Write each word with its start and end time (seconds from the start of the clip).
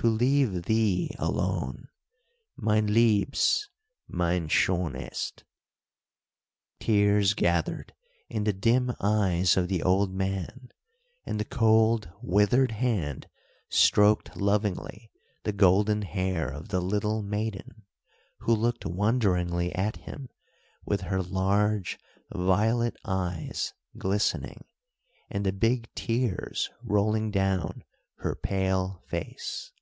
To 0.00 0.06
leave 0.06 0.62
thee 0.66 1.10
alone! 1.18 1.88
mein 2.56 2.86
liebes, 2.86 3.68
mein 4.06 4.46
schonest." 4.46 5.42
Tears 6.78 7.34
gathered 7.34 7.92
in 8.28 8.44
the 8.44 8.52
dim 8.52 8.92
eyes 9.00 9.56
of 9.56 9.66
the 9.66 9.82
old 9.82 10.14
man, 10.14 10.68
and 11.26 11.40
the 11.40 11.44
cold, 11.44 12.12
withered 12.22 12.70
hand 12.70 13.28
stroked 13.70 14.36
lovingly 14.36 15.10
the 15.42 15.50
golden 15.52 16.02
hair 16.02 16.48
of 16.48 16.68
the 16.68 16.78
little 16.78 17.20
maiden, 17.24 17.82
who 18.42 18.54
looked 18.54 18.86
wonderingly 18.86 19.74
at 19.74 19.96
him 19.96 20.28
with 20.84 21.00
her 21.00 21.24
large, 21.24 21.98
violet 22.32 22.96
eyes 23.04 23.72
glistening, 23.96 24.64
and 25.28 25.44
the 25.44 25.50
big 25.50 25.92
tears 25.96 26.70
rolling 26.84 27.32
down 27.32 27.82
her 28.18 28.36
pale 28.36 29.02
face. 29.08 29.72